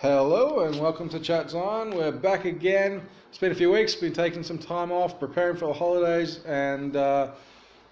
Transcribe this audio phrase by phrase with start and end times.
[0.00, 1.90] Hello and welcome to Chat Zion.
[1.90, 3.02] We're back again.
[3.30, 6.94] It's been a few weeks, been taking some time off, preparing for the holidays, and
[6.94, 7.32] uh,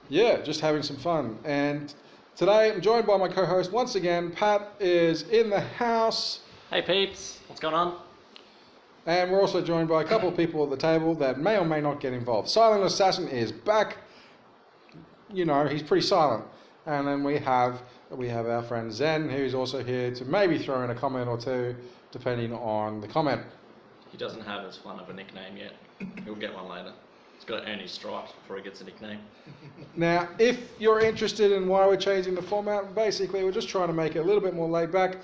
[0.09, 1.37] yeah, just having some fun.
[1.45, 1.93] And
[2.37, 4.31] today I'm joined by my co host once again.
[4.31, 7.99] Pat is in the house, Hey peeps, what's going on?
[9.07, 11.65] and we're also joined by a couple of people at the table that may or
[11.65, 12.49] may not get involved.
[12.49, 13.97] Silent Assassin is back.
[15.33, 16.45] You know, he's pretty silent.
[16.87, 20.83] And then we have we have our friend Zen, who's also here to maybe throw
[20.85, 21.75] in a comment or two,
[22.13, 23.43] depending on the comment.
[24.11, 25.73] He doesn't have as fun of a nickname yet.
[26.25, 26.93] He'll get one later.
[27.35, 29.19] He's got to earn his stripes before he gets a nickname.
[29.95, 33.93] Now, if you're interested in why we're changing the format, basically we're just trying to
[33.93, 35.19] make it a little bit more laid back.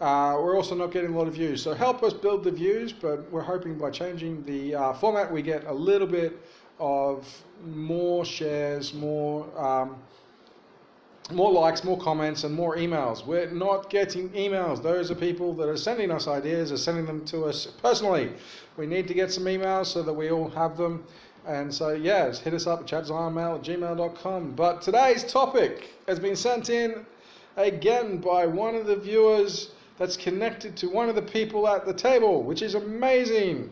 [0.00, 2.92] Uh, we're also not getting a lot of views, so help us build the views.
[2.92, 6.38] But we're hoping by changing the uh, format, we get a little bit
[6.78, 7.26] of
[7.64, 9.96] more shares, more um,
[11.32, 13.24] more likes, more comments, and more emails.
[13.24, 14.82] We're not getting emails.
[14.82, 18.32] Those are people that are sending us ideas, are sending them to us personally.
[18.76, 21.04] We need to get some emails so that we all have them.
[21.46, 24.52] And so, just hit us up at chatzionmail at gmail.com.
[24.52, 27.04] But today's topic has been sent in
[27.56, 31.94] again by one of the viewers that's connected to one of the people at the
[31.94, 33.70] table, which is amazing.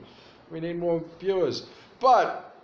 [0.51, 1.65] We need more viewers.
[2.01, 2.55] But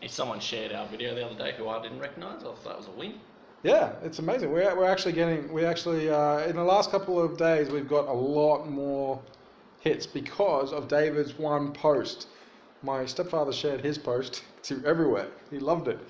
[0.00, 2.76] If someone shared our video the other day who I didn't recognise, I thought that
[2.76, 3.14] was a win.
[3.62, 4.50] Yeah, it's amazing.
[4.50, 8.08] We're, we're actually getting, we actually, uh, in the last couple of days, we've got
[8.08, 9.20] a lot more
[9.80, 12.26] hits because of David's one post.
[12.82, 15.28] My stepfather shared his post to everywhere.
[15.50, 16.00] He loved it,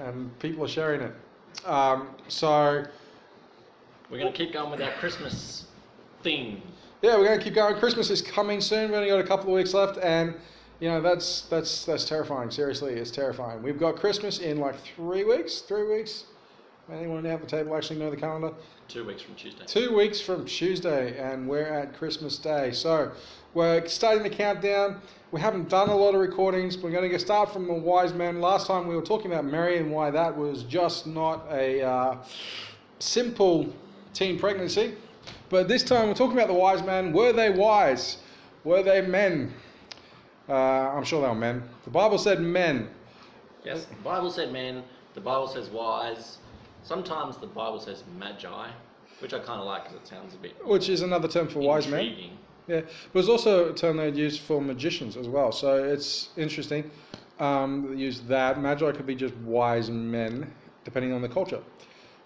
[0.00, 1.12] and people are sharing it.
[1.64, 2.84] Um, so,
[4.10, 5.66] We're going to keep going with our Christmas
[6.22, 6.60] theme.
[7.02, 7.76] yeah, we're going to keep going.
[7.76, 8.90] Christmas is coming soon.
[8.90, 10.34] We've only got a couple of weeks left, and
[10.80, 12.50] you know that's that's that's terrifying.
[12.50, 13.62] Seriously, it's terrifying.
[13.62, 15.60] We've got Christmas in like three weeks.
[15.60, 16.24] Three weeks.
[16.92, 18.52] Anyone at the table actually know the calendar?
[18.86, 19.64] Two weeks from Tuesday.
[19.66, 22.70] Two weeks from Tuesday, and we're at Christmas Day.
[22.70, 23.10] So
[23.54, 25.00] we're starting the countdown.
[25.32, 26.78] We haven't done a lot of recordings.
[26.78, 28.40] We're going to start from the wise men.
[28.40, 32.18] Last time we were talking about Mary and why that was just not a uh,
[33.00, 33.74] simple
[34.12, 34.94] teen pregnancy.
[35.48, 37.12] But this time we're talking about the wise men.
[37.12, 38.18] Were they wise?
[38.62, 39.52] Were they men?
[40.48, 41.68] Uh, I'm sure they were men.
[41.82, 42.88] The Bible said men.
[43.64, 46.38] Yes, the Bible said men, the Bible says wise.
[46.86, 48.68] Sometimes the Bible says magi,
[49.18, 51.58] which I kind of like because it sounds a bit Which is another term for
[51.58, 52.14] wise men.
[52.68, 55.50] Yeah, but there's also a term they'd use for magicians as well.
[55.50, 56.88] So it's interesting.
[57.40, 58.60] Um, they use that.
[58.60, 60.52] Magi could be just wise men,
[60.84, 61.60] depending on the culture.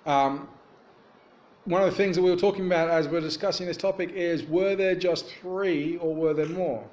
[0.04, 0.46] Um,
[1.64, 4.44] one of the things that we were talking about as we're discussing this topic is
[4.44, 6.84] were there just three or were there more?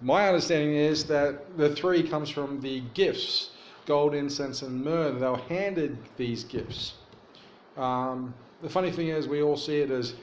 [0.00, 3.50] My understanding is that the three comes from the gifts
[3.86, 5.12] gold, incense, and myrrh.
[5.12, 6.94] They were handed these gifts.
[7.76, 10.14] Um, the funny thing is, we all see it as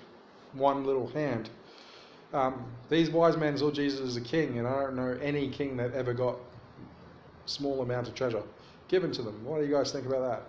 [0.54, 1.50] one little hand.
[2.34, 5.78] Um, these wise men saw Jesus as a king, and I don't know any king
[5.78, 6.38] that ever got
[7.46, 8.44] small amount of treasure
[8.88, 9.44] given to them.
[9.44, 10.44] What do you guys think about that?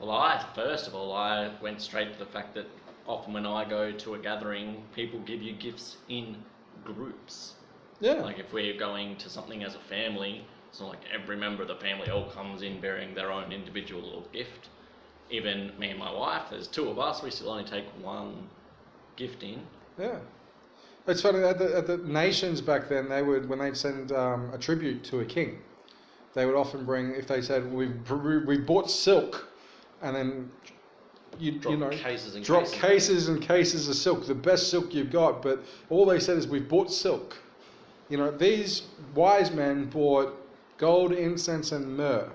[0.00, 2.66] Well, I first of all, I went straight to the fact that
[3.06, 6.36] often when I go to a gathering, people give you gifts in
[6.84, 7.54] groups.
[8.00, 11.62] Yeah, Like if we're going to something as a family, it's not like every member
[11.62, 14.68] of the family all comes in bearing their own individual little gift.
[15.30, 18.48] Even me and my wife, there's two of us, we still only take one
[19.16, 19.60] gift in.
[19.98, 20.18] yeah.
[21.08, 23.08] It's funny at the, at the nations back then.
[23.08, 25.58] They would when they'd send um, a tribute to a king,
[26.34, 27.86] they would often bring if they said we
[28.46, 29.46] we bought silk,
[30.02, 30.50] and then
[31.38, 32.80] you Drop you know cases and drop cases.
[32.80, 35.42] cases and cases of silk, the best silk you've got.
[35.42, 37.36] But all they said is we've bought silk.
[38.08, 38.82] You know these
[39.14, 40.34] wise men bought
[40.78, 42.30] gold, incense, and myrrh,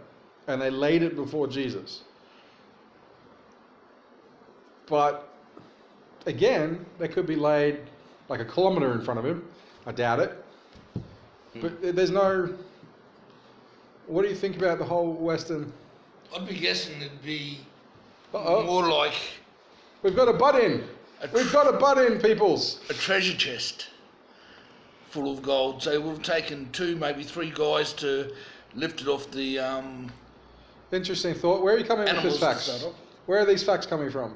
[0.48, 2.02] and they laid it before Jesus.
[4.88, 5.28] But
[6.26, 7.80] again, they could be laid
[8.30, 9.46] like a kilometre in front of him.
[9.86, 10.44] I doubt it.
[11.54, 11.62] Hmm.
[11.62, 12.54] But there's no.
[14.08, 15.72] What do you think about the whole Western?
[16.36, 17.60] I'd be guessing it'd be
[18.34, 18.64] Uh-oh.
[18.64, 19.14] more like
[20.04, 20.84] We've got a butt in.
[21.34, 22.82] We've got a butt in, peoples.
[22.90, 23.88] a treasure chest
[25.12, 25.84] full of gold.
[25.84, 28.34] So it would have taken two, maybe three guys to
[28.74, 30.12] lift it off the um,
[30.92, 31.64] Interesting thought.
[31.64, 32.86] Where are you coming with this facts?
[33.26, 34.36] Where are these facts coming from?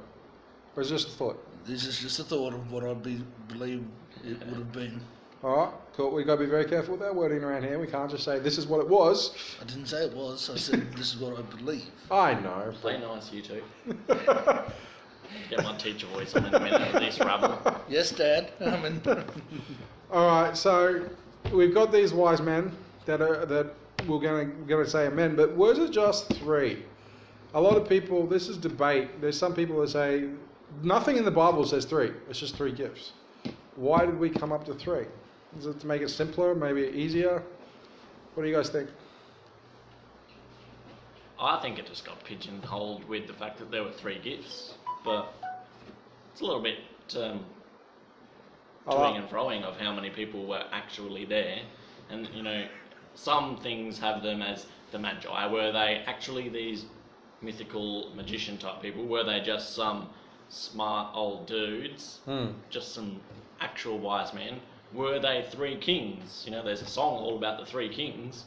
[0.75, 1.65] Or is it just a thought?
[1.65, 3.83] This is just a thought of what I be, believe
[4.23, 5.01] it would have been.
[5.43, 6.11] All right, cool.
[6.11, 7.77] We've got to be very careful with our wording around here.
[7.77, 9.35] We can't just say this is what it was.
[9.61, 10.49] I didn't say it was.
[10.49, 11.83] I said this is what I believe.
[12.09, 12.73] I know.
[12.81, 13.61] Play nice, you two.
[15.49, 17.59] Get my teacher voice on in a minute with this rabble.
[17.89, 18.51] Yes, Dad.
[18.61, 19.01] I mean,
[20.11, 21.07] All right, so
[21.51, 22.71] we've got these wise men
[23.05, 23.73] that are that
[24.07, 26.83] we're going to going to say amen, but was it just three?
[27.53, 28.27] A lot of people.
[28.27, 29.21] This is debate.
[29.21, 30.29] There's some people that say
[30.83, 32.11] nothing in the Bible says three.
[32.29, 33.13] It's just three gifts.
[33.75, 35.05] why did we come up to three?
[35.57, 37.41] Is it to make it simpler, maybe easier?
[38.33, 38.89] What do you guys think?
[41.39, 44.73] I think it just got pigeonholed with the fact that there were three gifts,
[45.03, 45.33] but
[46.31, 46.77] it's a little bit
[47.17, 47.45] um,
[48.87, 51.59] toing like- and froing of how many people were actually there,
[52.09, 52.67] and you know,
[53.15, 55.47] some things have them as the magi.
[55.51, 56.85] Were they actually these
[57.41, 59.05] mythical magician type people?
[59.05, 60.09] Were they just some
[60.49, 62.19] smart old dudes?
[62.25, 62.47] Hmm.
[62.69, 63.19] Just some
[63.59, 64.59] actual wise men?
[64.93, 66.43] Were they three kings?
[66.45, 68.45] You know, there's a song all about the three kings.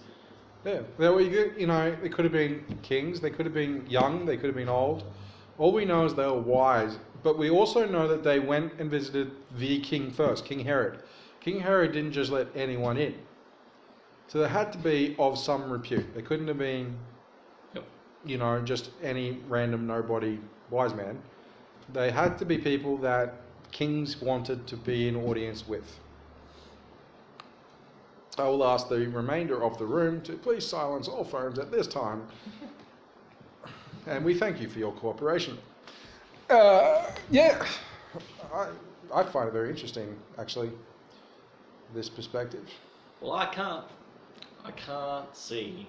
[0.64, 3.86] Yeah, they were, you you know, they could have been kings, they could have been
[3.88, 5.04] young, they could have been old.
[5.56, 8.90] All we know is they were wise, but we also know that they went and
[8.90, 11.00] visited the king first, King Herod.
[11.40, 13.14] King Herod didn't just let anyone in.
[14.28, 16.14] So they had to be of some repute.
[16.14, 16.96] They couldn't have been,
[17.74, 17.84] Yep.
[18.24, 20.38] you know, just any random nobody
[20.70, 21.20] wise man.
[21.92, 23.34] They had to be people that
[23.70, 25.98] kings wanted to be in audience with.
[28.40, 31.86] I will ask the remainder of the room to please silence all phones at this
[31.86, 32.26] time.
[34.06, 35.58] And we thank you for your cooperation.
[36.48, 37.62] Uh, yeah,
[38.54, 38.68] I,
[39.14, 40.70] I find it very interesting, actually,
[41.94, 42.66] this perspective.
[43.20, 43.84] Well, I can't,
[44.64, 45.88] I can't see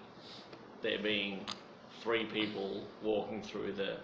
[0.82, 1.46] there being
[2.02, 3.98] three people walking through the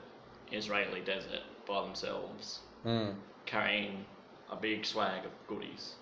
[0.52, 2.60] Israeli desert by themselves,
[3.46, 4.06] carrying
[4.50, 5.96] a big swag of goodies.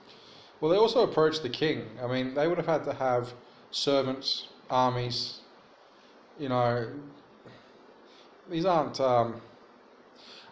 [0.64, 1.84] Well, they also approached the king.
[2.02, 3.34] I mean, they would have had to have
[3.72, 5.42] servants, armies.
[6.40, 6.88] You know,
[8.50, 8.98] these aren't.
[9.02, 9.42] Um,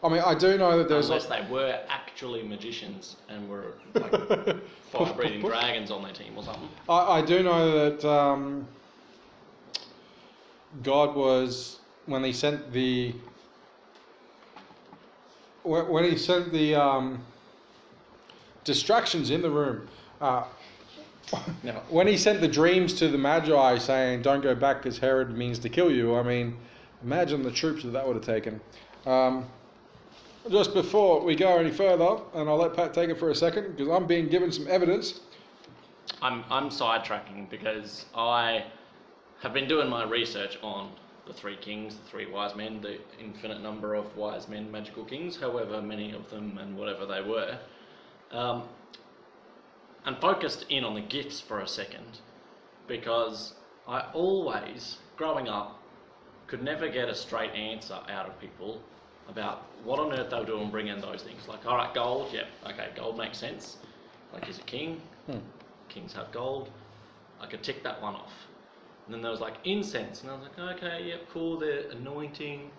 [0.04, 1.08] I mean, I do know that there's.
[1.08, 4.12] Unless they were actually magicians and were like
[4.92, 6.68] fire-breathing dragons on their team or something.
[6.90, 8.68] I, I do know that um,
[10.84, 13.16] God was when He sent the
[15.64, 17.24] when when He sent the um,
[18.66, 19.88] distractions in the room.
[20.22, 20.44] Uh,
[21.64, 21.74] No.
[21.90, 25.60] when He sent the dreams to the Magi, saying, "Don't go back, because Herod means
[25.60, 26.58] to kill you." I mean,
[27.04, 28.60] imagine the troops that that would have taken.
[29.06, 29.46] Um,
[30.50, 33.76] just before we go any further, and I'll let Pat take it for a second
[33.76, 35.22] because I'm being given some evidence.
[36.22, 38.66] I'm, I'm sidetracking because I
[39.42, 40.92] have been doing my research on
[41.28, 45.38] the three kings, the three wise men, the infinite number of wise men, magical kings,
[45.38, 47.58] however many of them and whatever they were,
[48.32, 48.64] um,
[50.06, 52.20] and focused in on the gifts for a second
[52.88, 53.54] because
[53.88, 55.80] I always, growing up,
[56.48, 58.82] could never get a straight answer out of people
[59.30, 61.48] about what on earth they were doing bringing those things.
[61.48, 63.78] Like, all right, gold, yep, okay, gold makes sense.
[64.34, 65.38] Like, he's a king, Hmm.
[65.90, 66.70] kings have gold.
[67.40, 68.34] I could tick that one off.
[69.06, 72.70] And then there was like incense, and I was like, okay, yep, cool, they're anointing,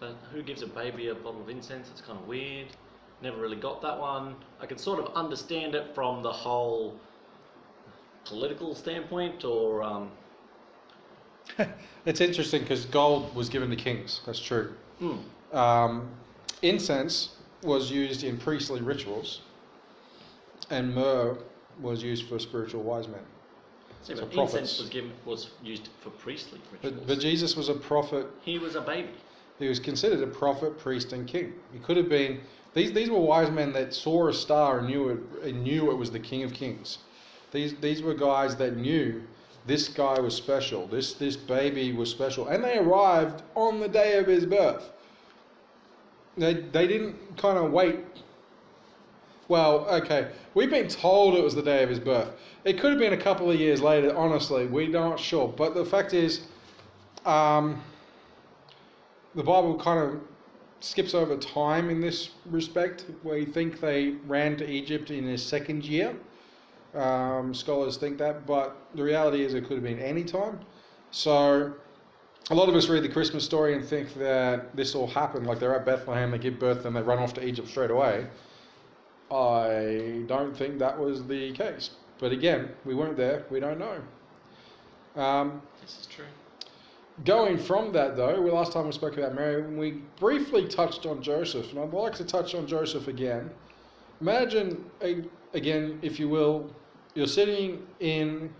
[0.00, 1.88] but who gives a baby a bottle of incense?
[1.90, 2.68] It's kind of weird.
[3.22, 4.34] Never really got that one.
[4.60, 6.94] I could sort of understand it from the whole
[8.24, 10.10] political standpoint, or um,
[12.04, 14.20] It's interesting because gold was given to kings.
[14.26, 14.72] That's true.
[14.98, 16.08] hmm, Um,
[16.62, 19.42] incense was used in priestly rituals,
[20.70, 21.36] and myrrh
[21.80, 23.20] was used for spiritual wise men.
[24.02, 26.94] see, So incense was given was used for priestly rituals.
[27.00, 28.26] But, but Jesus was a prophet.
[28.40, 29.10] he was a baby.
[29.60, 31.52] He was considered a prophet, priest, and king.
[31.72, 32.40] He could have been.
[32.74, 35.96] These these were wise men that saw a star and knew it and knew it
[35.96, 36.98] was the King of Kings.
[37.50, 39.22] These these were guys that knew
[39.66, 40.86] this guy was special.
[40.86, 44.90] This this baby was special, and they arrived on the day of his birth.
[46.36, 48.00] They they didn't kind of wait.
[49.48, 52.30] Well, okay, we've been told it was the day of his birth.
[52.64, 54.16] It could have been a couple of years later.
[54.16, 55.48] Honestly, we're not sure.
[55.48, 56.46] But the fact is,
[57.26, 57.82] um,
[59.34, 60.20] the Bible kind of
[60.84, 63.06] skips over time in this respect.
[63.22, 66.14] We think they ran to Egypt in his second year.
[66.94, 70.60] Um, scholars think that, but the reality is it could have been any time.
[71.10, 71.74] So
[72.50, 75.58] a lot of us read the Christmas story and think that this all happened, like
[75.58, 78.26] they're at Bethlehem, they give birth, and they run off to Egypt straight away.
[79.30, 81.90] I don't think that was the case.
[82.18, 84.02] But again, we weren't there, we don't know.
[85.20, 86.26] Um, This is true.
[87.24, 91.22] Going from that, though, we last time we spoke about Mary, we briefly touched on
[91.22, 93.50] Joseph, and I'd like to touch on Joseph again.
[94.20, 94.84] Imagine,
[95.52, 96.74] again, if you will,
[97.14, 98.52] you're sitting in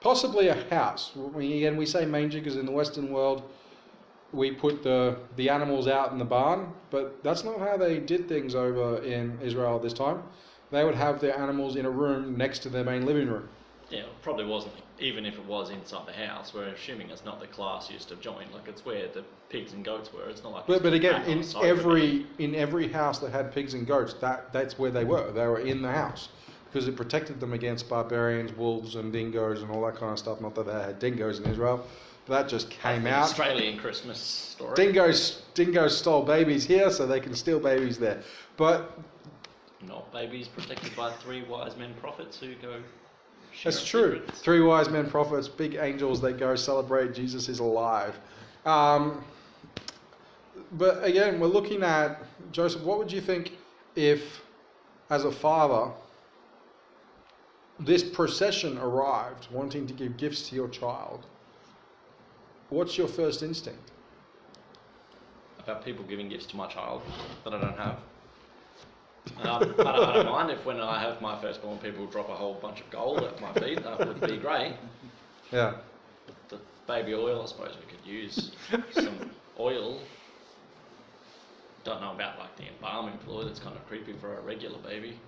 [0.00, 1.12] possibly a house.
[1.16, 3.42] We, again, we say manger because in the Western world,
[4.32, 8.28] we put the, the animals out in the barn, but that's not how they did
[8.28, 10.22] things over in Israel at this time.
[10.70, 13.48] They would have their animals in a room next to their main living room.
[13.90, 14.74] Yeah, probably wasn't.
[15.00, 18.52] Even if it was inside the house, we're assuming it's not the classiest of joint.
[18.52, 20.28] Like it's where the pigs and goats were.
[20.28, 20.66] It's not like.
[20.66, 21.80] But, but again, in the side of it.
[21.80, 25.30] every in every house that had pigs and goats, that that's where they were.
[25.32, 26.28] They were in the house
[26.70, 30.40] because it protected them against barbarians, wolves, and dingoes and all that kind of stuff.
[30.40, 31.86] Not that they had dingoes in Israel,
[32.26, 33.24] but that just came out.
[33.24, 34.74] Australian Christmas story.
[34.74, 38.22] Dingoes dingoes stole babies here, so they can steal babies there.
[38.56, 38.98] But
[39.86, 42.80] Not babies protected by three wise men prophets who go.
[43.64, 44.20] That's true.
[44.20, 44.40] secrets.
[44.40, 48.18] Three wise men prophets, big angels that go celebrate Jesus is alive.
[48.64, 49.24] Um,
[50.72, 52.22] but again, we're looking at
[52.52, 52.82] Joseph.
[52.82, 53.52] What would you think
[53.96, 54.42] if,
[55.10, 55.90] as a father,
[57.80, 61.26] this procession arrived wanting to give gifts to your child?
[62.70, 63.92] What's your first instinct?
[65.60, 67.02] About people giving gifts to my child
[67.44, 67.98] that I don't have.
[69.36, 72.34] Um, I, don't, I don't mind if when I have my firstborn, people drop a
[72.34, 73.82] whole bunch of gold at my feet.
[73.82, 74.74] That would be great.
[75.52, 75.74] Yeah.
[76.48, 78.52] The baby oil, I suppose we could use
[78.92, 80.00] some oil.
[81.84, 83.46] Don't know about like the embalming fluid.
[83.48, 85.18] It's kind of creepy for a regular baby.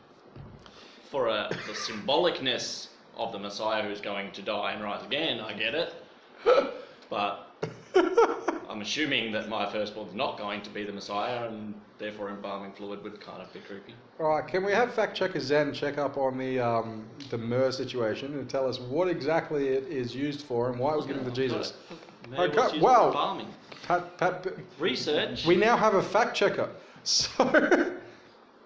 [1.11, 5.53] For a, the symbolicness of the Messiah who's going to die and rise again, I
[5.53, 5.95] get it.
[7.09, 7.49] But
[8.71, 13.03] I'm assuming that my firstborn's not going to be the Messiah, and therefore embalming fluid
[13.03, 13.95] would kind of be creepy.
[14.21, 14.47] All right.
[14.47, 18.49] Can we have fact checker Zen check up on the um, the myrrh situation and
[18.49, 21.73] tell us what exactly it is used for and why it was given to Jesus?
[22.31, 23.09] Maybe Okay, it's used wow.
[23.09, 23.49] embalming.
[23.89, 24.47] Pat, Pat,
[24.79, 25.45] Research.
[25.47, 26.69] we now have a fact checker.
[27.03, 27.33] So,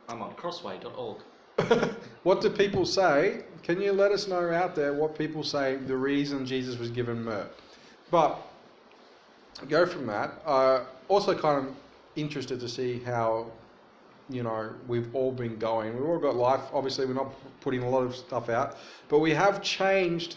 [0.09, 1.19] I'm on crossway.org.
[2.25, 3.45] what do people say?
[3.63, 7.23] Can you let us know out there what people say the reason Jesus was given
[7.23, 7.47] myrrh?
[8.11, 8.37] But
[9.69, 10.41] go from that.
[10.45, 11.75] Uh, also, kind of
[12.17, 13.47] interested to see how
[14.29, 15.95] you know we've all been going.
[15.95, 16.63] We've all got life.
[16.73, 18.77] Obviously, we're not putting a lot of stuff out,
[19.09, 20.37] but we have changed.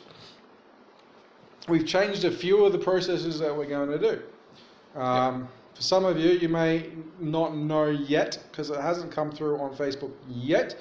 [1.68, 5.00] We've changed a few of the processes that we're going to do.
[5.00, 9.60] Um, For some of you, you may not know yet because it hasn't come through
[9.60, 10.78] on Facebook yet.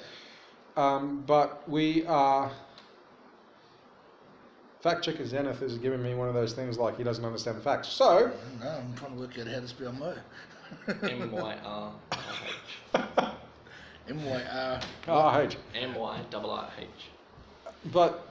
[0.75, 2.51] Um, but we are.
[4.81, 7.61] Fact checker Zenith is giving me one of those things like he doesn't understand the
[7.61, 7.87] facts.
[7.87, 8.31] So,
[8.61, 10.13] No, I'm trying to work out how to spell Mo.
[11.03, 12.19] M Y R I
[12.93, 13.17] H.
[14.09, 14.79] M Y R.
[15.07, 15.57] oh, H.
[15.75, 16.87] M Y R I H.
[17.91, 18.27] But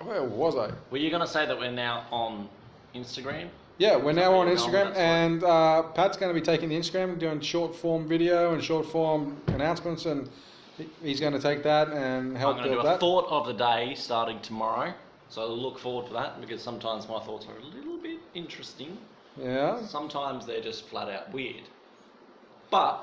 [0.00, 0.70] where was I?
[0.90, 2.48] Were you going to say that we're now on
[2.94, 3.48] Instagram?
[3.78, 6.76] Yeah, we're now on Oh, Instagram, that's and uh, Pat's going to be taking the
[6.76, 10.28] Instagram, doing short form video and short form announcements, and
[11.02, 13.00] he's going to take that and help I'm going to do build a that.
[13.00, 14.92] thought of the day starting tomorrow.
[15.32, 18.98] So I look forward to that because sometimes my thoughts are a little bit interesting.
[19.40, 21.62] Yeah, Sometimes they're just flat out weird.
[22.70, 23.00] But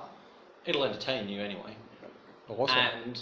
[0.67, 1.75] it'll entertain you anyway.
[2.47, 2.77] awesome.
[2.77, 3.19] And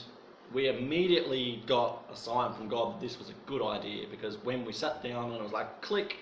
[0.53, 4.65] we immediately got a sign from God that this was a good idea because when
[4.65, 6.17] we sat down and it was like, click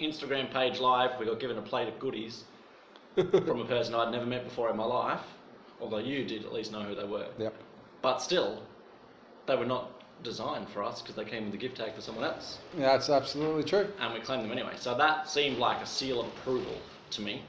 [0.00, 2.42] Instagram page live, we got given a plate of goodies
[3.14, 5.22] from a person I'd never met before in my life.
[5.80, 7.28] Although you did at least know who they were.
[7.38, 7.54] Yep.
[8.02, 8.60] But still,
[9.46, 12.24] they were not designed for us because they came with a gift tag for someone
[12.24, 12.58] else.
[12.76, 13.88] Yeah, That's absolutely true.
[14.00, 14.74] And we claimed them anyway.
[14.76, 16.78] So that seemed like a seal of approval
[17.10, 17.42] to me.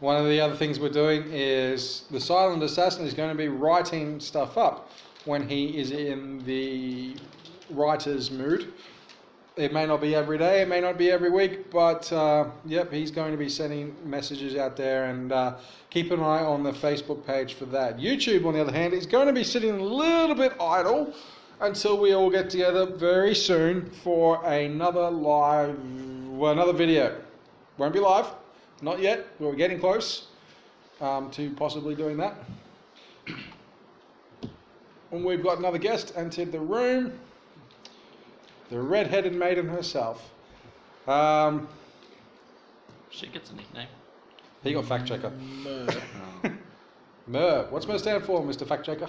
[0.00, 3.48] One of the other things we're doing is the silent assassin is going to be
[3.48, 4.90] writing stuff up
[5.24, 7.16] when he is in the
[7.70, 8.72] writer's mood.
[9.56, 12.92] It may not be every day, it may not be every week, but uh, yep,
[12.92, 15.54] he's going to be sending messages out there and uh,
[15.90, 17.98] keep an eye on the Facebook page for that.
[17.98, 21.14] YouTube, on the other hand, is going to be sitting a little bit idle
[21.64, 25.78] until we all get together very soon for another live,
[26.28, 27.20] well, another video.
[27.78, 28.26] Won't be live,
[28.82, 30.28] not yet, but we're getting close
[31.00, 32.36] um, to possibly doing that.
[35.10, 37.18] And we've got another guest entered the room,
[38.70, 40.30] the red-headed maiden herself.
[41.06, 41.68] Um,
[43.10, 43.88] She gets a nickname.
[44.62, 45.30] he got fact checker.
[45.30, 45.86] Mo.
[47.26, 47.66] MER.
[47.70, 48.66] What's MER stand for, Mr.
[48.66, 49.08] Fact Checker?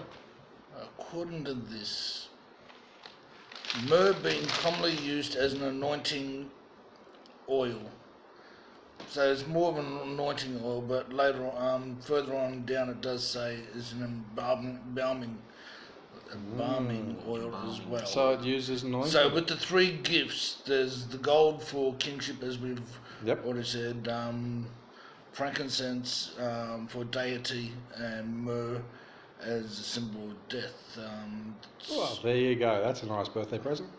[1.00, 2.30] According to this,
[3.84, 6.50] myrrh being commonly used as an anointing
[7.50, 7.92] oil.
[9.10, 13.02] So it's more of an anointing oil, but later on, um, further on down, it
[13.02, 15.38] does say is an embalming, embalming,
[16.34, 18.06] embalming oil as well.
[18.06, 19.12] So it uses anointing.
[19.12, 22.82] So with the three gifts, there's the gold for kingship, as we've
[23.24, 23.46] Yep.
[23.46, 24.68] already said, um,
[25.32, 28.82] frankincense um, for deity, and myrrh
[29.42, 30.98] as a symbol of death.
[30.98, 31.56] Um,
[31.90, 32.82] Well, there you go.
[32.84, 33.90] That's a nice birthday present.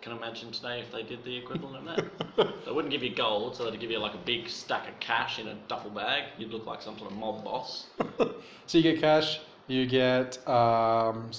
[0.00, 1.96] Can imagine today if they did the equivalent of
[2.36, 2.64] that.
[2.66, 5.38] they wouldn't give you gold, so they'd give you like a big stack of cash
[5.38, 6.24] in a duffel bag.
[6.36, 7.86] You'd look like some sort of mob boss.
[8.66, 11.30] So you get cash, you get um,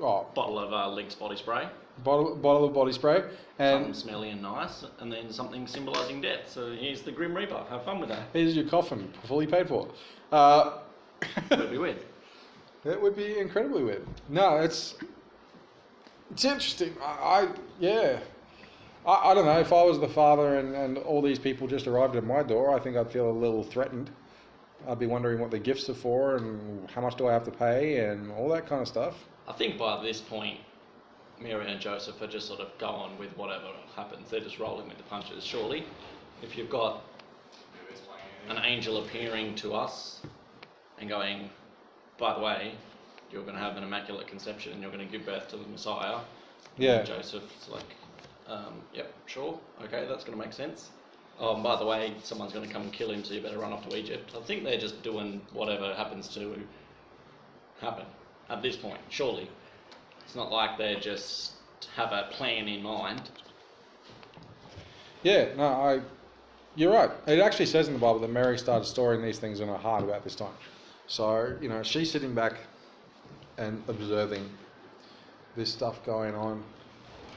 [0.00, 1.68] oh, Bottle of uh, Lynx body spray.
[2.02, 3.22] bottle, bottle of body spray,
[3.58, 6.48] something smelly and nice, and then something symbolising death.
[6.48, 7.64] So here's the Grim Reaper.
[7.70, 8.24] Have fun with that.
[8.32, 9.88] here's your coffin, fully paid for.
[10.32, 10.78] Uh,
[11.50, 11.96] Would be weird.
[12.84, 14.06] That would be incredibly weird.
[14.28, 14.96] No, it's
[16.30, 16.94] it's interesting.
[17.02, 17.48] I, I
[17.80, 18.18] yeah.
[19.06, 21.86] I, I don't know if I was the father and, and all these people just
[21.86, 22.74] arrived at my door.
[22.74, 24.10] I think I'd feel a little threatened.
[24.86, 27.50] I'd be wondering what the gifts are for and how much do I have to
[27.50, 29.14] pay and all that kind of stuff.
[29.48, 30.60] I think by this point,
[31.40, 34.30] Mary and Joseph are just sort of going with whatever happens.
[34.30, 35.42] They're just rolling with the punches.
[35.42, 35.84] Surely,
[36.42, 37.02] if you've got
[38.48, 40.20] an angel appearing to us
[40.98, 41.50] and going,
[42.18, 42.74] by the way,
[43.30, 45.66] you're going to have an immaculate conception and you're going to give birth to the
[45.66, 46.18] Messiah.
[46.76, 46.98] Yeah.
[46.98, 47.94] And Joseph's like,
[48.46, 50.90] um, yep, sure, okay, that's going to make sense.
[51.40, 53.58] Oh, and by the way, someone's going to come and kill him, so you better
[53.58, 54.32] run off to Egypt.
[54.36, 56.56] I think they're just doing whatever happens to
[57.80, 58.06] happen
[58.48, 59.48] at this point, surely.
[60.24, 61.52] It's not like they just
[61.96, 63.22] have a plan in mind.
[65.22, 66.00] Yeah, no, I.
[66.76, 67.10] You're right.
[67.26, 70.02] It actually says in the Bible that Mary started storing these things in her heart
[70.02, 70.52] about this time.
[71.06, 72.54] So you know, she's sitting back
[73.58, 74.48] and observing
[75.56, 76.62] this stuff going on.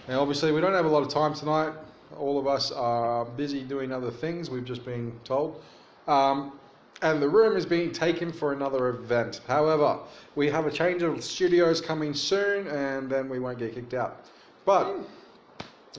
[0.07, 1.73] Now, obviously, we don't have a lot of time tonight.
[2.17, 4.49] All of us are busy doing other things.
[4.49, 5.61] We've just been told.
[6.07, 6.53] Um,
[7.01, 9.41] and the room is being taken for another event.
[9.47, 9.99] However,
[10.35, 14.25] we have a change of studios coming soon, and then we won't get kicked out.
[14.65, 15.05] But um,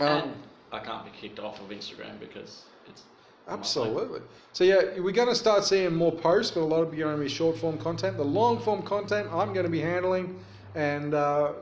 [0.01, 0.35] and
[0.73, 3.03] I can't be kicked off of Instagram because it's
[3.49, 4.21] Absolutely.
[4.53, 7.17] So yeah, we're going to start seeing more posts, but a lot of are going
[7.17, 8.17] to be short form content.
[8.17, 10.39] The long form content I'm going to be handling,
[10.75, 11.53] and uh,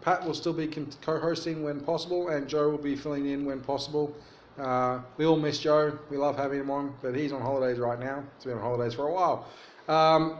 [0.00, 0.68] Pat will still be
[1.02, 4.14] co-hosting when possible, and Joe will be filling in when possible.
[4.58, 5.98] Uh, we all miss Joe.
[6.10, 8.22] We love having him on, but he's on holidays right now.
[8.36, 9.48] He's been on holidays for a while,
[9.88, 10.38] um,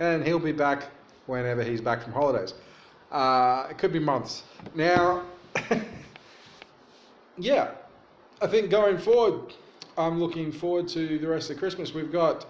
[0.00, 0.84] and he'll be back
[1.26, 2.54] whenever he's back from holidays.
[3.12, 4.42] Uh, it could be months.
[4.74, 5.22] Now,
[7.38, 7.72] yeah,
[8.40, 9.52] I think going forward,
[9.98, 11.94] I'm looking forward to the rest of Christmas.
[11.94, 12.46] We've got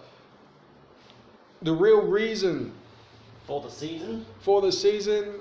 [1.62, 2.72] the real reason
[3.46, 4.26] for the season.
[4.40, 5.34] for the season.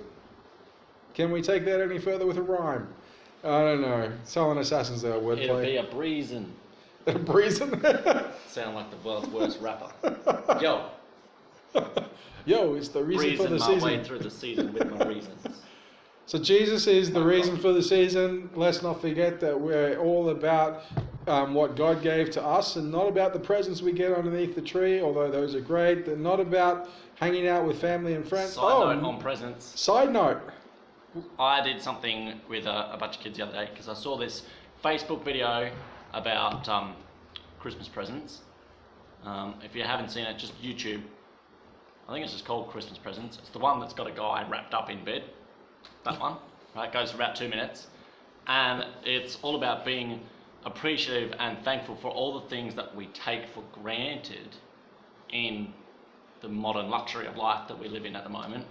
[1.13, 2.87] Can we take that any further with a rhyme?
[3.43, 4.11] I don't know.
[4.23, 5.43] Silent Assassins, there, wordplay.
[5.43, 5.91] It'll be wordplay.
[5.91, 6.53] a breezing.
[7.07, 7.69] A reason.
[8.47, 9.91] Sound like the world's worst rapper.
[10.59, 10.89] Yo,
[12.45, 14.03] Yo, it's the reason for the my way season.
[14.03, 15.61] through the season with my reasons.
[16.25, 18.49] So Jesus is the reason for the season.
[18.55, 20.81] Let's not forget that we're all about
[21.27, 24.61] um, what God gave to us, and not about the presents we get underneath the
[24.61, 25.01] tree.
[25.01, 28.53] Although those are great, they're not about hanging out with family and friends.
[28.53, 29.79] Side oh, note on presents.
[29.79, 30.41] side note.
[31.39, 34.17] I did something with a, a bunch of kids the other day because I saw
[34.17, 34.43] this
[34.83, 35.71] Facebook video
[36.13, 36.95] about um,
[37.59, 38.41] Christmas presents.
[39.23, 41.01] Um, if you haven't seen it, just YouTube.
[42.07, 43.37] I think it's just called Christmas presents.
[43.39, 45.23] It's the one that's got a guy wrapped up in bed.
[46.03, 46.37] That one,
[46.75, 46.91] right?
[46.91, 47.87] Goes for about two minutes,
[48.45, 50.19] and it's all about being
[50.65, 54.55] appreciative and thankful for all the things that we take for granted
[55.31, 55.71] in
[56.41, 58.65] the modern luxury of life that we live in at the moment.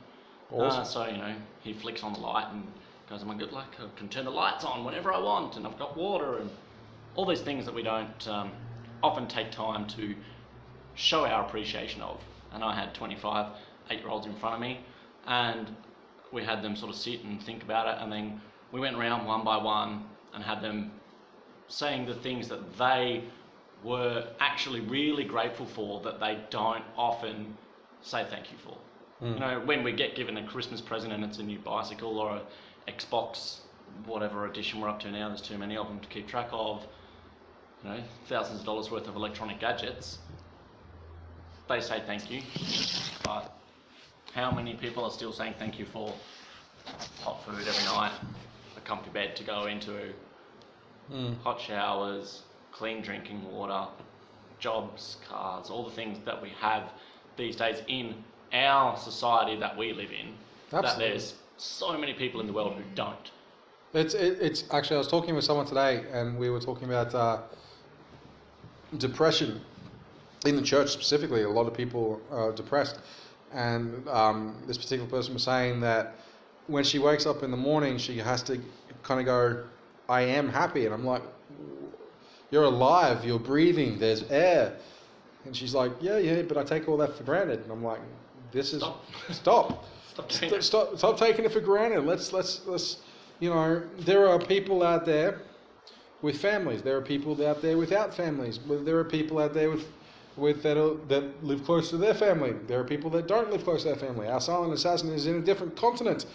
[0.50, 0.80] Awesome.
[0.80, 2.66] Uh, so you know, he flicks on the light and
[3.08, 3.74] goes, "Oh my good luck!
[3.78, 6.50] I can turn the lights on whenever I want, and I've got water and
[7.14, 8.52] all these things that we don't um,
[9.02, 10.14] often take time to
[10.94, 12.20] show our appreciation of."
[12.52, 13.52] And I had 25
[13.90, 14.80] eight-year-olds in front of me,
[15.26, 15.74] and
[16.32, 18.40] we had them sort of sit and think about it, and then
[18.72, 20.90] we went around one by one and had them
[21.68, 23.24] saying the things that they
[23.82, 27.56] were actually really grateful for that they don't often
[28.00, 28.76] say thank you for.
[29.20, 29.40] You hmm.
[29.40, 32.42] know, when we get given a Christmas present and it's a new bicycle or a
[32.90, 33.58] Xbox,
[34.06, 36.86] whatever edition we're up to now, there's too many of them to keep track of.
[37.82, 40.18] You know, thousands of dollars worth of electronic gadgets.
[41.68, 42.42] They say thank you,
[43.24, 43.56] but
[44.34, 46.12] how many people are still saying thank you for
[47.22, 48.12] hot food every night,
[48.76, 50.12] a comfy bed to go into,
[51.12, 51.40] Mm.
[51.42, 53.86] hot showers, clean drinking water,
[54.58, 56.90] jobs, cars, all the things that we have
[57.36, 58.14] these days in
[58.52, 60.34] our society that we live in.
[60.70, 63.30] That there's so many people in the world who don't.
[63.92, 67.14] It's it, it's actually I was talking with someone today, and we were talking about
[67.14, 67.42] uh,
[68.98, 69.60] depression
[70.46, 71.42] in the church specifically.
[71.42, 72.98] A lot of people are depressed,
[73.52, 76.16] and um, this particular person was saying that
[76.66, 78.60] when she wakes up in the morning, she has to
[79.02, 79.64] kind of go,
[80.08, 81.22] "I am happy," and I'm like,
[82.50, 83.24] "You're alive.
[83.24, 83.98] You're breathing.
[83.98, 84.76] There's air."
[85.44, 88.00] And she's like, "Yeah, yeah, but I take all that for granted." And I'm like,
[88.52, 89.04] "This is Stop.
[89.30, 92.04] stop." Stop stop, stop taking it for granted.
[92.04, 92.98] Let's let's let's
[93.40, 95.40] you know there are people out there
[96.22, 96.82] with families.
[96.82, 98.60] There are people out there without families.
[98.68, 99.86] There are people out there with
[100.36, 102.52] with that are, that live close to their family.
[102.68, 104.28] There are people that don't live close to their family.
[104.28, 106.26] Our silent assassin is in a different continent.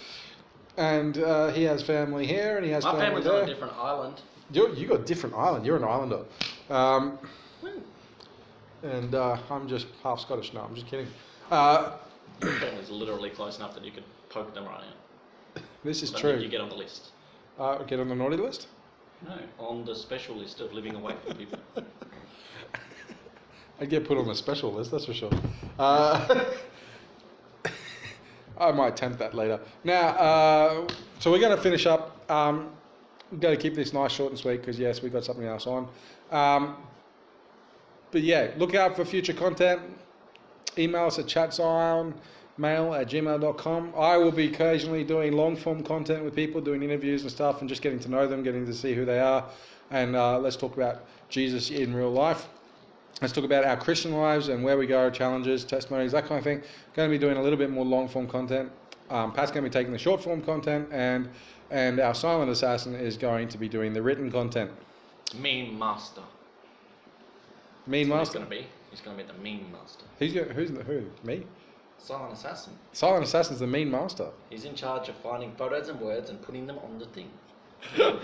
[0.79, 3.43] And uh, he has family here, and he has My family family's there.
[3.43, 4.21] on a different island.
[4.51, 5.65] You you got a different island.
[5.65, 6.23] You're an islander,
[6.69, 7.19] um,
[7.61, 7.79] Hmm.
[8.83, 10.53] and uh, I'm just half Scottish.
[10.53, 11.07] No, I'm just kidding.
[11.51, 11.97] Uh,
[12.41, 14.81] Your family's literally close enough that you could poke them right
[15.57, 15.61] out.
[15.83, 16.37] this is Don't true.
[16.37, 17.09] You get on the list.
[17.59, 18.67] Uh, get on the naughty list.
[19.27, 21.59] No, on the special list of living away from people.
[23.81, 25.31] I'd get put on a special list, that's for sure.
[25.77, 26.45] Uh,
[28.59, 29.59] I might attempt that later.
[29.83, 30.87] Now, uh,
[31.19, 32.29] so we're going to finish up.
[32.29, 32.71] Um,
[33.31, 35.67] we're going to keep this nice, short, and sweet because, yes, we've got something else
[35.67, 35.87] on.
[36.31, 36.77] Um,
[38.11, 39.81] but yeah, look out for future content.
[40.77, 42.13] Email us at chatzionmail
[42.59, 43.93] at gmail.com.
[43.97, 47.69] I will be occasionally doing long form content with people, doing interviews and stuff, and
[47.69, 49.45] just getting to know them, getting to see who they are.
[49.91, 52.47] And uh, let's talk about Jesus in real life.
[53.21, 56.43] Let's talk about our Christian lives and where we go, challenges, testimonies, that kind of
[56.43, 56.61] thing.
[56.95, 58.71] Going to be doing a little bit more long form content.
[59.09, 61.29] Um, Pat's going to be taking the short form content, and
[61.71, 64.71] and our silent assassin is going to be doing the written content.
[65.37, 66.21] Mean master.
[67.85, 68.39] Mean That's master.
[68.39, 68.67] he's gonna be.
[68.91, 70.05] He's gonna be the mean master.
[70.17, 71.03] Who's go- who's the, who?
[71.23, 71.43] Me?
[71.97, 72.73] Silent assassin.
[72.93, 74.29] Silent assassin's the mean master.
[74.49, 77.29] He's in charge of finding photos and words and putting them on the thing.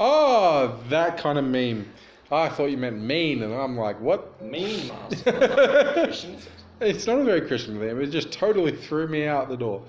[0.00, 1.88] Oh, that kind of meme.
[2.30, 4.42] I thought you meant mean, and I'm like, what?
[4.42, 5.92] Mean master.
[6.04, 6.52] Christian is it?
[6.80, 8.00] It's not a very Christian thing.
[8.00, 9.82] It just totally threw me out the door.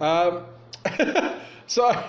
[0.00, 0.46] Um,
[1.66, 2.04] so,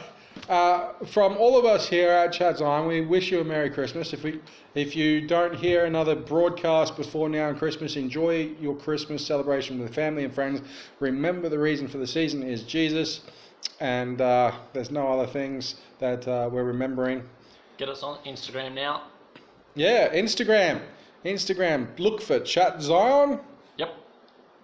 [0.48, 4.14] uh, from all of us here at Chad's Zion, we wish you a Merry Christmas.
[4.14, 4.40] If we,
[4.74, 9.94] if you don't hear another broadcast before now on Christmas, enjoy your Christmas celebration with
[9.94, 10.62] family and friends.
[11.00, 13.22] Remember, the reason for the season is Jesus,
[13.80, 17.24] and uh, there's no other things that uh, we're remembering.
[17.78, 19.04] Get us on Instagram now.
[19.76, 20.82] Yeah, Instagram,
[21.26, 21.98] Instagram.
[21.98, 23.40] Look for Chat Zion.
[23.78, 23.96] Yep.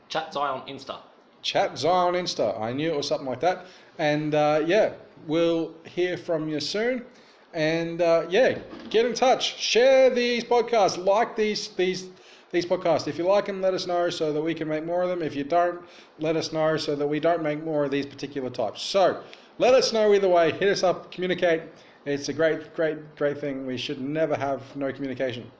[0.09, 0.99] Chat Zion Insta.
[1.41, 2.59] Chat Zion Insta.
[2.59, 3.67] I knew it was something like that.
[3.99, 4.93] And uh, yeah,
[5.27, 7.05] we'll hear from you soon.
[7.53, 9.57] And uh, yeah, get in touch.
[9.57, 11.03] Share these podcasts.
[11.03, 12.09] Like these these
[12.51, 13.07] these podcasts.
[13.07, 15.21] If you like them, let us know so that we can make more of them.
[15.21, 15.81] If you don't,
[16.19, 18.81] let us know so that we don't make more of these particular types.
[18.81, 19.21] So
[19.57, 20.51] let us know either way.
[20.51, 21.11] Hit us up.
[21.11, 21.61] Communicate.
[22.07, 23.65] It's a great, great, great thing.
[23.65, 25.51] We should never have no communication.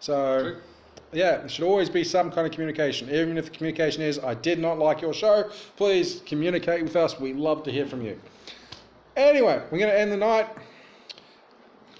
[0.00, 0.40] So.
[0.42, 0.56] True.
[1.12, 3.08] Yeah, there should always be some kind of communication.
[3.08, 7.20] Even if the communication is, I did not like your show, please communicate with us.
[7.20, 8.18] We love to hear from you.
[9.16, 10.48] Anyway, we're going to end the night.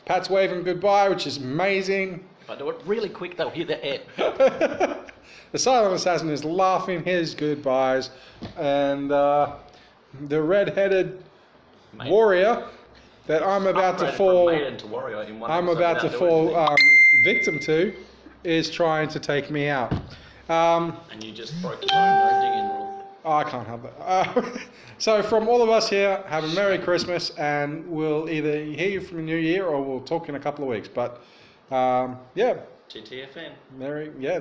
[0.04, 2.24] Pat's waving goodbye, which is amazing.
[2.40, 4.00] If I do it really quick, they'll hear the air.
[5.52, 8.10] the silent assassin is laughing his goodbyes.
[8.56, 9.58] And uh,
[10.26, 11.22] the red headed
[11.96, 12.68] Mate, warrior
[13.26, 14.48] that I'm about to fall.
[14.48, 16.76] to warrior in one I'm about to fall um,
[17.22, 17.94] victim to
[18.44, 19.92] is trying to take me out.
[20.48, 23.04] Um, and you just broke your own no digging rule.
[23.24, 23.94] oh, I can't have that.
[23.98, 24.58] Uh,
[24.98, 29.00] so, from all of us here, have a Merry Christmas, and we'll either hear you
[29.00, 30.88] from the New Year or we'll talk in a couple of weeks.
[30.88, 31.22] But
[31.70, 32.58] um, yeah,
[32.90, 33.52] TTFN.
[33.78, 34.40] Merry, yeah.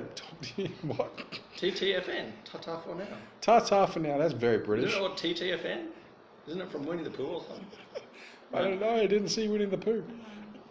[0.82, 1.16] What?
[1.56, 2.32] TTFN.
[2.44, 3.06] Ta-ta for now.
[3.40, 4.18] Ta ta for now.
[4.18, 4.90] That's very British.
[4.90, 5.86] Isn't it what TTFN?
[6.46, 7.66] Isn't it from Winnie the Pooh or something?
[8.54, 8.90] I don't know.
[8.90, 10.04] I didn't see winning the poo.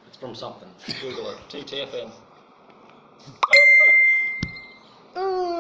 [0.08, 0.70] It's from something.
[1.02, 1.38] Google it.
[1.50, 2.12] T T F M.
[5.16, 5.54] Ah.